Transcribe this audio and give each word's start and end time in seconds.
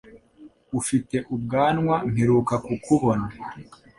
Ufite 0.79 1.15
ubwanwa 1.35 1.95
mperuka 2.11 2.55
kukubona. 2.65 3.25